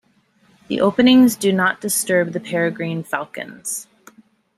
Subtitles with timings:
[0.67, 3.87] The openings do not disturb the peregrine falcons.